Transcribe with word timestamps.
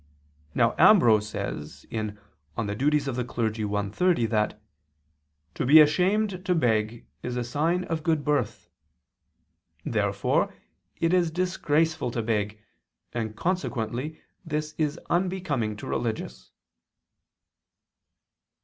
Now 0.55 0.73
Ambrose 0.79 1.29
says 1.29 1.85
(De 1.91 2.17
Offic. 2.57 2.99
i, 3.85 3.89
30) 3.89 4.25
that 4.25 4.59
"to 5.53 5.63
be 5.63 5.79
ashamed 5.79 6.43
to 6.43 6.55
beg 6.55 7.05
is 7.21 7.37
a 7.37 7.43
sign 7.43 7.83
of 7.83 8.01
good 8.01 8.25
birth." 8.25 8.67
Therefore 9.85 10.55
it 10.99 11.13
is 11.13 11.29
disgraceful 11.29 12.09
to 12.09 12.23
beg: 12.23 12.57
and 13.13 13.35
consequently 13.35 14.19
this 14.43 14.73
is 14.79 14.99
unbecoming 15.11 15.77
to 15.77 15.85
religious. 15.85 16.49